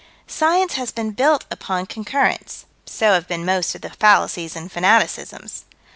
[0.25, 5.65] Science has been built upon concurrence: so have been most of the fallacies and fanaticisms.